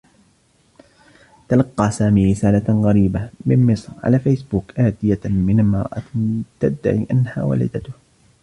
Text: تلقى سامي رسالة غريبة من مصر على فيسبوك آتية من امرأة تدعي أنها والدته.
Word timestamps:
تلقى 1.49 1.91
سامي 1.91 2.31
رسالة 2.31 2.81
غريبة 2.81 3.29
من 3.45 3.71
مصر 3.73 3.89
على 4.03 4.19
فيسبوك 4.19 4.79
آتية 4.79 5.19
من 5.25 5.59
امرأة 5.59 6.03
تدعي 6.59 7.07
أنها 7.11 7.43
والدته. 7.43 7.91